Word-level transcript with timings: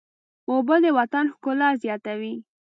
اوبه 0.49 0.75
د 0.83 0.85
وطن 0.97 1.25
ښکلا 1.33 1.69
زیاتوي. 1.83 2.35